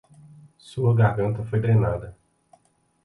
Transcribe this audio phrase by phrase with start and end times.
[0.57, 2.09] Sua garganta foi drenada.